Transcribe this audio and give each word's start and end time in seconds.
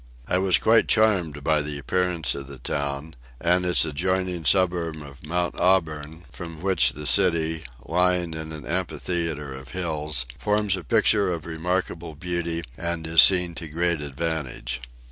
I 0.27 0.39
was 0.39 0.57
quite 0.57 0.87
charmed 0.87 1.35
with 1.35 1.65
the 1.67 1.77
appearance 1.77 2.33
of 2.33 2.47
the 2.47 2.57
town, 2.57 3.13
and 3.39 3.67
its 3.67 3.85
adjoining 3.85 4.45
suburb 4.45 4.95
of 5.03 5.27
Mount 5.27 5.59
Auburn: 5.59 6.25
from 6.31 6.59
which 6.59 6.93
the 6.93 7.05
city, 7.05 7.63
lying 7.85 8.33
in 8.33 8.51
an 8.51 8.65
amphitheatre 8.65 9.53
of 9.53 9.69
hills, 9.77 10.25
forms 10.39 10.75
a 10.75 10.83
picture 10.83 11.31
of 11.31 11.45
remarkable 11.45 12.15
beauty, 12.15 12.63
and 12.75 13.05
is 13.05 13.21
seen 13.21 13.53
to 13.53 13.67
great 13.67 14.01
advantage. 14.01 14.81